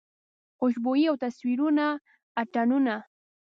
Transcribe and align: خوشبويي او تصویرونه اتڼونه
خوشبويي 0.57 1.05
او 1.11 1.15
تصویرونه 1.25 1.85
اتڼونه 2.41 2.95